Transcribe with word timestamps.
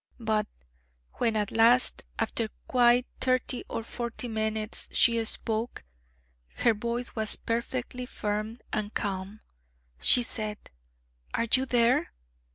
But 0.19 0.47
when 1.19 1.37
at 1.37 1.55
last, 1.55 2.05
after 2.17 2.49
quite 2.67 3.05
thirty 3.19 3.63
or 3.69 3.83
forty 3.83 4.27
minutes 4.27 4.89
she 4.93 5.23
spoke, 5.25 5.83
her 6.55 6.73
voice 6.73 7.15
was 7.15 7.35
perfectly 7.35 8.07
firm 8.07 8.57
and 8.73 8.91
calm. 8.95 9.41
She 9.99 10.23
said: 10.23 10.57
'Are 11.35 11.45
you 11.53 11.67
there?' 11.67 12.11